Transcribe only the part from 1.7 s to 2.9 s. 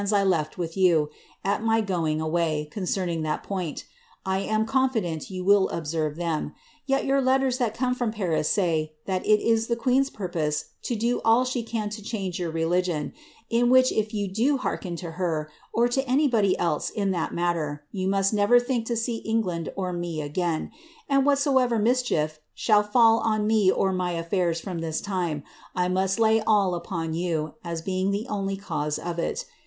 going away, con